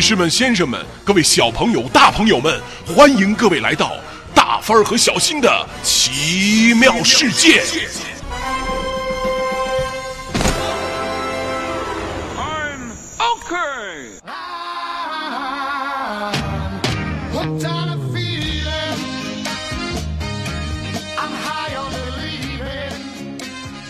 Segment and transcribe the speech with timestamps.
[0.00, 3.98] 女士们、先生们，各位小朋友、大朋友们，欢迎各位来到
[4.34, 7.62] 大帆儿和小新的奇妙世界。
[12.34, 14.18] I'm okay.
[17.34, 19.44] Hooked on a feeling.
[21.18, 23.42] I'm high on believing.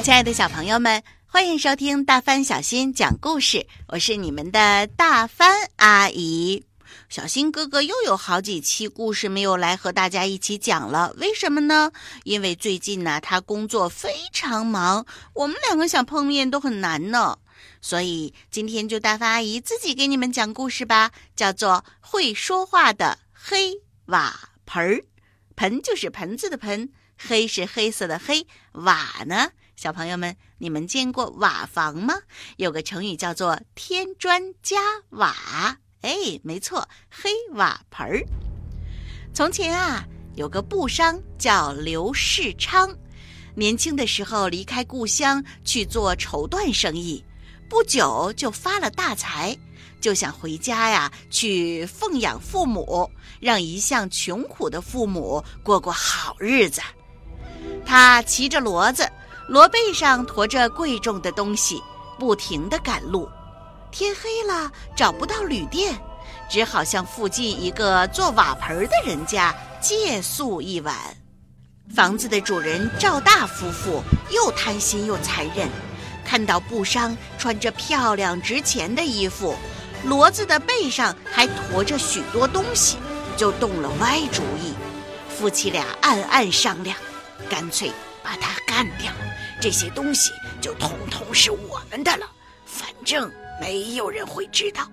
[0.02, 1.00] 亲爱的小朋友们，
[1.32, 6.64] 欢迎收听大帆小新讲故事，我是你们的大帆阿姨。
[7.08, 11.92] 小新哥哥又有好几期故事没有来和大家一起讲了，为什么呢？
[12.24, 17.38] 因为最近呢，他工作非常忙，我们两个想碰面都很难呢。
[17.80, 23.74] 所以今天就大帆阿姨自己给你们讲故事吧，叫做《会说话的黑
[24.06, 24.96] 瓦盆儿》。
[25.54, 29.52] 盆就是盆子的盆，黑是黑色的黑，瓦呢？
[29.80, 32.12] 小朋友们，你们见过瓦房吗？
[32.58, 34.76] 有个成语叫做“添砖加
[35.08, 35.34] 瓦”。
[36.02, 38.22] 哎，没错，黑瓦盆儿。
[39.32, 40.04] 从前啊，
[40.36, 42.94] 有个布商叫刘世昌，
[43.54, 47.24] 年轻的时候离开故乡去做绸缎生意，
[47.66, 49.56] 不久就发了大财，
[49.98, 56.82] 就想回家呀去奉养父母，让一向穷苦的父母过过好日子。
[57.86, 59.10] 他骑着骡子，
[59.50, 61.82] 骡背上驮着贵重的东西，
[62.20, 63.28] 不停地赶路。
[63.90, 66.00] 天黑了，找不到旅店，
[66.48, 70.94] 只好向附近一个做瓦盆的人家借宿一晚。
[71.92, 75.68] 房子的主人赵大夫妇又贪心又残忍，
[76.24, 79.56] 看到布商穿着漂亮值钱的衣服，
[80.06, 82.98] 骡子的背上还驮着许多东西，
[83.36, 84.74] 就动了歪主意。
[85.28, 86.96] 夫妻俩暗暗商量，
[87.48, 87.90] 干脆
[88.22, 89.12] 把他干掉，
[89.60, 92.30] 这些东西就统统是我们的了，
[92.64, 94.90] 反正没有人会知道。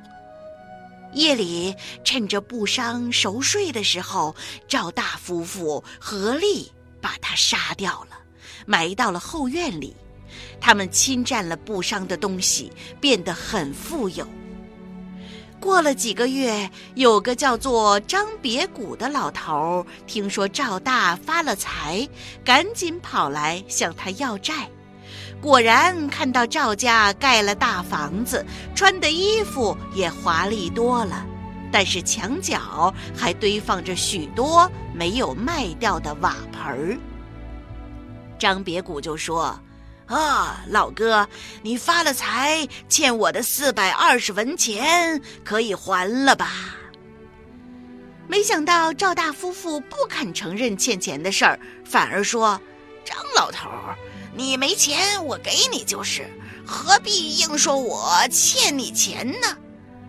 [1.14, 1.74] 夜里，
[2.04, 4.36] 趁着布商熟睡的时候，
[4.68, 6.72] 赵大夫妇合力
[7.02, 8.18] 把他杀掉了，
[8.66, 9.96] 埋到了后院里。
[10.60, 14.28] 他们侵占了布商的东西，变得很富有。
[15.60, 22.08] 过了几个月，有个叫做张别谷的老头儿，听说赵大发了财，
[22.46, 24.70] 赶紧跑来向他要债。
[25.42, 28.46] 果然看到赵家盖了大房子，
[28.76, 31.26] 穿的衣服也华丽多了，
[31.72, 36.98] 但是墙角还堆放着许多没有卖掉的瓦盆儿。
[38.40, 39.60] 张别谷就说
[40.08, 41.28] ：“啊，老哥，
[41.62, 46.50] 你发了财，欠我的四百二十文钱可以还了吧？”
[48.30, 52.60] 没想到赵大夫妇不肯承认欠钱的事儿，反而说
[53.04, 53.70] ：“张老头，
[54.36, 56.26] 你没钱，我给你就是，
[56.66, 59.58] 何必硬说我欠你钱呢？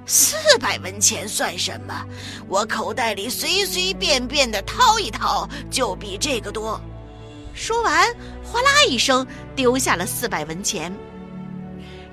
[0.06, 2.04] 四百文钱算什么？
[2.48, 6.80] 我口袋里随随便便的掏一掏，就比这个多。”
[7.54, 8.06] 说完，
[8.50, 10.92] 哗啦一声丢下了四百文钱。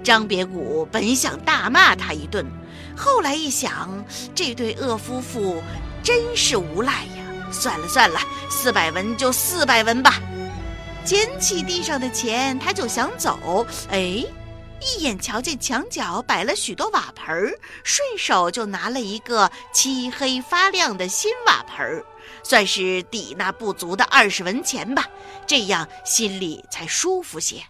[0.03, 2.45] 张别谷本想大骂他一顿，
[2.95, 4.03] 后来一想，
[4.35, 5.61] 这对恶夫妇
[6.03, 7.49] 真是无赖呀！
[7.51, 8.19] 算了算了，
[8.49, 10.21] 四百文就四百文吧。
[11.03, 13.65] 捡起地上的钱，他就想走。
[13.89, 14.23] 哎，
[14.81, 22.05] 一眼瞧见墙角摆了许多瓦盆儿，顺手就拿了一个漆黑发亮的新瓦盆儿，
[22.43, 25.05] 算是抵那不足的二十文钱吧。
[25.47, 27.63] 这样心里才舒服些。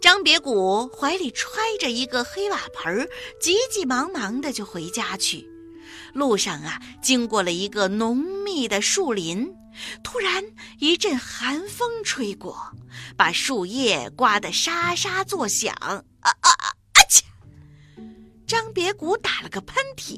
[0.00, 3.08] 张别谷怀里揣着一个黑瓦盆儿，
[3.40, 5.46] 急急忙忙的就回家去。
[6.12, 9.50] 路上啊，经过了一个浓密的树林，
[10.02, 10.44] 突然
[10.78, 12.72] 一阵寒风吹过，
[13.16, 15.74] 把树叶刮得沙沙作响。
[15.74, 16.68] 啊啊啊！
[16.92, 17.24] 啊切！
[18.46, 20.12] 张别谷打了个喷嚏，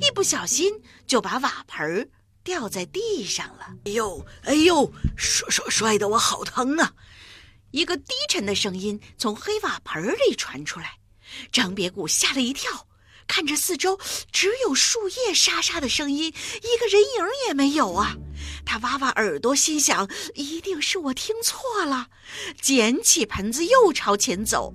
[0.00, 0.72] 一不小心
[1.06, 2.08] 就把瓦盆儿
[2.44, 3.74] 掉在地上了。
[3.84, 6.92] 哎呦，哎呦，摔摔摔得我好疼啊！
[7.70, 10.98] 一个低沉的声音从黑瓦盆儿里传出来，
[11.50, 12.86] 张别谷吓了一跳，
[13.26, 13.98] 看着四周
[14.30, 18.16] 只有树叶沙沙的声音，一个人影也没有啊！
[18.64, 22.08] 他挖挖耳朵，心想一定是我听错了，
[22.60, 24.72] 捡起盆子又朝前走。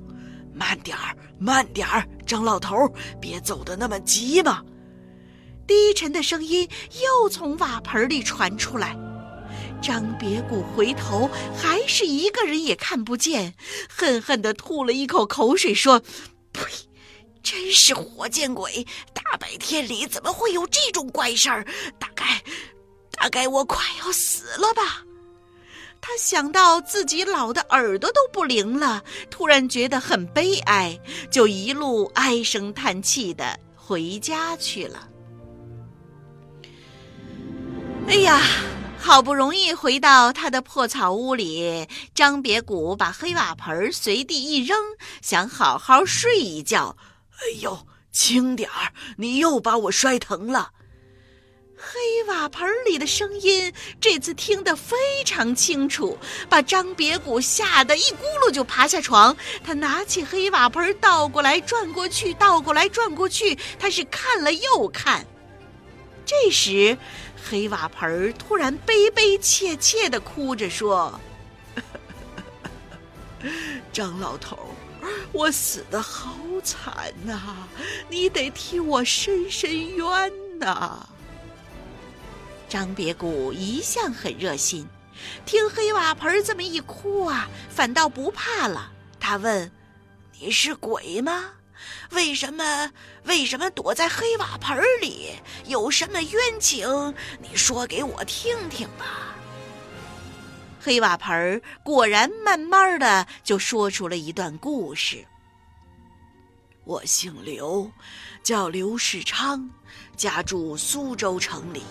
[0.54, 2.76] 慢点儿，慢点儿，张老头，
[3.22, 4.64] 别走得那么急嘛！
[5.68, 6.68] 低沉的声音
[7.04, 8.98] 又从瓦盆里传出来。
[9.82, 13.54] 张别谷回头，还是一个人也看不见，
[13.88, 16.02] 恨恨地吐了一口口水，说
[16.52, 16.64] ：“呸！
[17.50, 18.86] 真是活见鬼！
[19.14, 21.66] 大白天里怎么会有这种怪事儿？
[21.98, 22.44] 大概，
[23.12, 25.02] 大概我快要死了吧。”
[26.02, 31.00] 他想到自己老的耳朵都不灵了，突然觉得很悲哀，
[31.32, 35.08] 就一路唉声叹气的回家去了。
[38.10, 38.42] 哎呀，
[39.00, 44.78] 好不容易回到他的破草屋里，张别谷把黑瓦盆随地一扔，
[45.22, 46.98] 想好好睡一觉。
[47.40, 50.72] 哎呦，轻点儿，你又把我摔疼了。
[51.80, 56.18] 黑瓦盆里的声音这次听得非常清楚，
[56.50, 59.38] 把张别谷吓得一咕噜就爬下床。
[59.64, 65.24] 他拿起黑瓦盆，倒过来转过去，倒过来转过去，他是看了又看。
[66.26, 66.98] 这时，
[67.48, 71.20] 黑瓦盆突然悲悲切切地哭着说
[73.94, 74.58] ：“张老头，
[75.32, 77.56] 我死得好惨呐，
[78.10, 81.08] 你得替我伸伸冤呐。”
[82.70, 84.88] 张别谷一向很热心，
[85.46, 88.92] 听黑瓦盆这么一哭啊，反倒不怕了。
[89.20, 89.72] 他问
[90.40, 91.52] ：“你是鬼吗？
[92.12, 92.92] 为什么
[93.26, 95.34] 为什么躲在黑瓦盆里？
[95.66, 97.14] 有什么冤情？
[97.40, 99.06] 你说给我听听吧。”
[100.88, 105.22] 黑瓦盆儿果然慢慢的就说出了一段故事。
[106.86, 107.92] 我姓刘，
[108.42, 109.70] 叫刘世昌，
[110.16, 111.84] 家住苏州城里。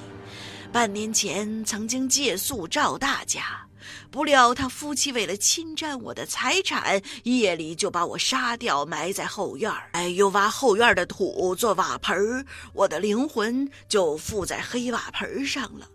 [0.73, 3.69] 半年前曾经借宿赵大家，
[4.11, 9.91] 不料他夫妻为了侵占我的财产，夜里就把我杀掉，埋在后院儿。
[9.93, 15.87] 哎，又挖后院的土做瓦盆儿，我的灵魂就附在黑瓦盆上了。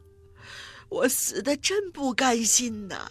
[0.92, 3.10] 我死的真不甘心呐！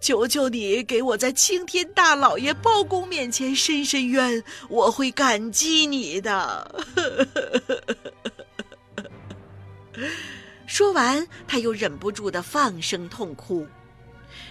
[0.00, 6.84] 求求你给我在青天大老爷包公面前伸伸冤，我会感激你的。
[10.66, 13.66] 说完，他又忍不住的放声痛哭。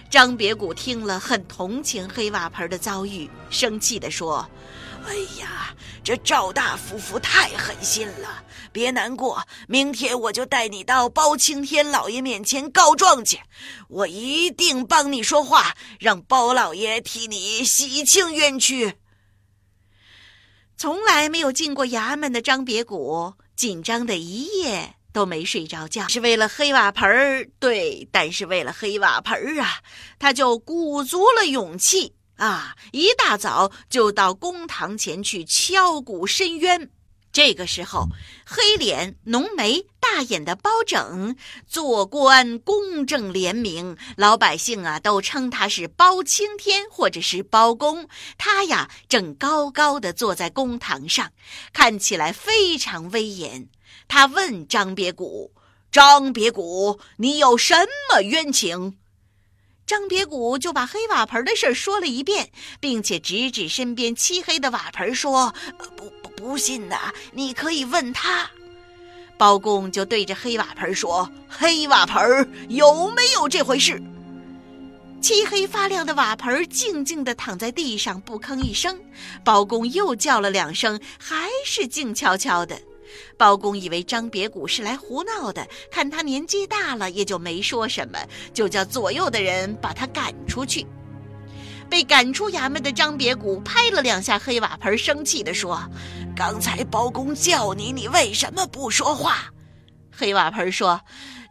[0.08, 4.48] 张别谷听了，很同情黑瓦盆的遭遇，生气的说
[5.08, 5.74] ：“哎呀，
[6.04, 8.44] 这赵大夫妇太狠心了！
[8.70, 13.40] 别难过，明天我就带你到包青天老爷面前告状去，
[13.88, 18.94] 我一定帮你说话，让包老爷替你洗清冤屈。”
[20.76, 24.94] 从来没有进过衙门的张别谷，紧张的一夜。
[25.10, 27.48] 都没睡着觉，是为了黑瓦盆儿。
[27.58, 29.80] 对，但是为了黑瓦盆儿啊，
[30.18, 36.90] 他就鼓足了勇气啊，一大早就到公堂前去敲鼓申冤。
[37.30, 38.08] 这个时候，
[38.46, 41.36] 黑脸浓眉大眼的包拯
[41.66, 48.08] 做官公正廉明，老百姓啊都称他是包青天或者是包公。
[48.38, 51.30] 他呀正高高的坐在公堂上，
[51.72, 53.68] 看起来非常威严。
[54.08, 55.52] 他问张别谷
[55.92, 57.74] ：“张别谷，你有什
[58.10, 58.96] 么冤情？”
[59.88, 65.54] 张别谷就把黑瓦盆的事说了一遍，并且指指身边漆黑的瓦盆说
[65.96, 68.50] ：“不不不信呐，你可以问他。”
[69.38, 72.22] 包公就对着黑瓦盆说：“黑瓦盆
[72.68, 73.98] 有没有这回事？”
[75.22, 79.00] 漆黑发亮的瓦盆静静地躺在地上，不吭一声。
[79.42, 82.78] 包公又叫了两声，还是静悄悄的。
[83.36, 88.18] 包公以为张别谷是来胡闹的，看他年纪大了，也就没说什么，
[88.52, 90.86] 就叫左右的人把他赶出去。
[91.90, 95.82] 被赶出衙门的张别谷拍了两下黑瓦盆，生气地说
[96.36, 99.44] ：“刚才包公叫你，你为什么不说话？”
[100.14, 101.00] 黑瓦盆说：“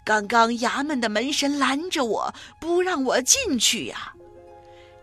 [0.05, 4.13] 刚刚衙门的门神拦着我，不让我进去呀。”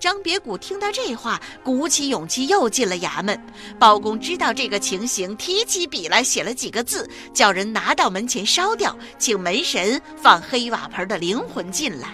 [0.04, 3.42] 张别谷听到这话，鼓起勇气又进了衙门。
[3.78, 12.08] 包公知道这个情形，提起笔来写了几个字，叫人拿到门前烧掉，请门神放黑瓦盆的灵魂进来。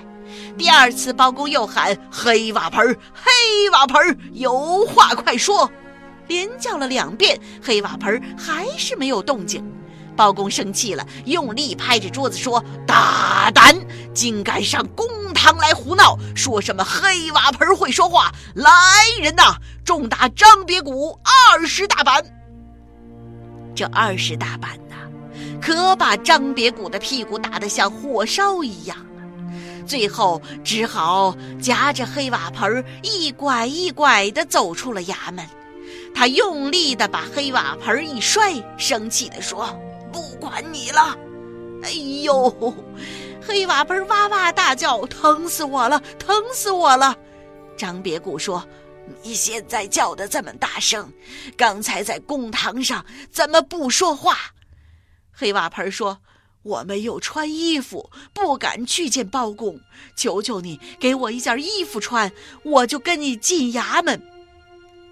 [0.57, 5.69] 第二次，包公又喊：“黑瓦盆，黑瓦盆，有话快说！”
[6.29, 9.65] 连叫了两遍，黑瓦盆还是没有动静。
[10.17, 13.77] 包公生气了，用力拍着桌子说：“大胆，
[14.15, 16.19] 竟敢上公堂来胡闹！
[16.35, 18.33] 说什么黑瓦盆会说话？
[18.55, 18.71] 来
[19.21, 22.25] 人呐，重打张别谷二十大板！”
[23.75, 24.97] 这二十大板呐，
[25.61, 28.97] 可把张别谷的屁股打得像火烧一样！
[29.87, 35.45] 最后只好夹着黑瓦盆一拐一拐地走出了衙门。
[36.15, 39.75] 他用力地把黑瓦盆一摔，生气地说。
[40.13, 41.17] 不管你了，
[41.83, 41.91] 哎
[42.23, 42.75] 呦！
[43.43, 47.17] 黑瓦盆哇哇大叫，疼死我了，疼死我了！
[47.77, 48.63] 张别谷说
[49.23, 51.11] ：“你现在叫的这么大声，
[51.57, 54.37] 刚才在公堂上怎么不说话？”
[55.33, 56.21] 黑瓦盆说
[56.63, 59.81] ：“我没有穿衣服，不敢去见包公，
[60.15, 62.31] 求求你给我一件衣服穿，
[62.63, 64.21] 我就跟你进衙门。”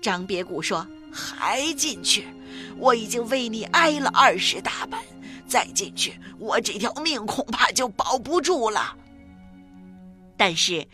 [0.02, 2.26] 张别谷说：“还进去？
[2.78, 5.00] 我已经为你挨了二十大板，
[5.46, 8.96] 再进去，我这条命恐怕就保不住了。
[10.36, 10.86] 但是，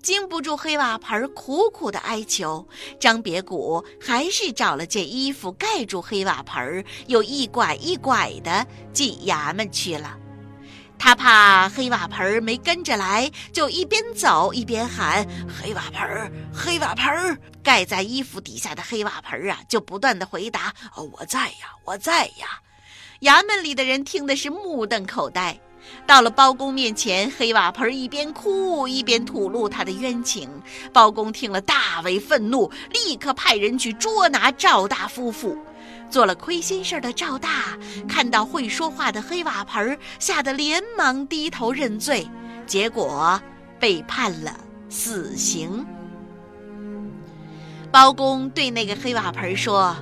[0.00, 2.64] 经不住黑瓦盆苦苦的哀求，
[3.00, 10.16] 张别谷还是找了件衣服盖住黑瓦盆，又一拐一拐的进衙门去了。
[11.04, 22.46] 他怕黑瓦盆儿没跟着来，就一边走一边喊：“黑瓦盆儿，黑瓦盆儿！”盖在衣服底下的黑瓦盆儿啊，就不断的回答：“哦，我在呀，我在呀。”
[23.22, 25.58] 衙门里的人听的是目瞪口呆。
[26.06, 30.48] 到了包公面前，黑瓦盆一边哭一边吐露他的冤情。
[30.92, 35.58] 包公听了大为愤怒，立刻派人去捉拿赵大夫妇。
[36.12, 37.76] 做了亏心事的赵大
[38.06, 42.28] 看到会说话的黑瓦盆，吓得连忙低头认罪，
[42.66, 43.40] 结果
[43.80, 44.54] 被判了
[44.90, 45.82] 死刑。
[47.90, 49.96] 包公对那个黑瓦盆说：“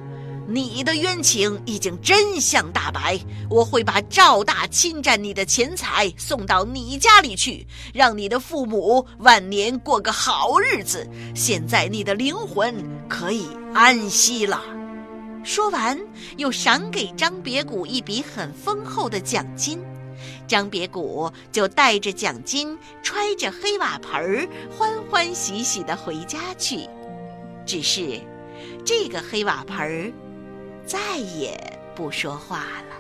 [0.51, 3.17] 你的冤情已经真相大白，
[3.49, 7.65] 我会把赵大侵占你的钱财送到你家里去，
[7.95, 11.09] 让你的父母晚年过个好日子。
[11.37, 12.75] 现在你的灵魂
[13.09, 14.61] 可以安息了。”
[15.43, 15.99] 说完，
[16.37, 19.83] 又赏给张别谷一笔很丰厚的奖金。
[20.47, 26.89] 张别谷就带着奖金，揣着黑瓦盆儿，欢欢喜喜地回家去。
[27.65, 28.21] 只是，
[28.85, 30.13] 这个黑瓦盆儿
[30.85, 31.59] 再也
[31.95, 32.97] 不说话了。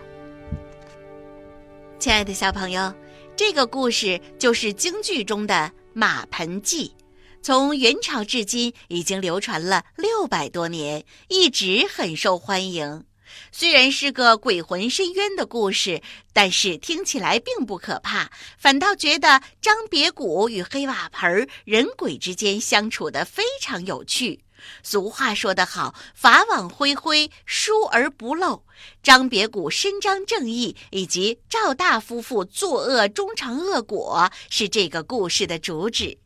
[1.99, 2.95] 亲爱的小朋友，
[3.37, 5.55] 这个故事就是京剧中的
[5.93, 6.93] 《马盆记》。
[7.43, 13.05] 从元朝至今，已经流传了六百多年，一直很受欢迎。
[13.51, 16.03] 虽然是个鬼魂深冤的故事，
[16.35, 24.45] 但是听起来并不可怕，反倒觉得张别谷与黑瓦盆人鬼之间相处的非常有趣。
[24.83, 28.63] 俗话说得好，“法网恢恢，疏而不漏”。
[29.03, 36.19] 张别谷伸张正义，以及赵大夫妇作恶终尝恶果，是这个故事的主旨。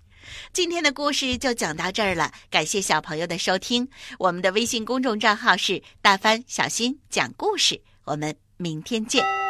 [0.52, 3.88] 今天的故事就讲到这儿了，感谢小朋友的收听。
[4.18, 9.43] 我们的微信公众账号是“大帆小新讲故事”，我们明天见。